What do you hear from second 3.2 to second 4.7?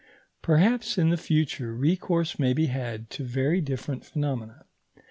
very different phenomena.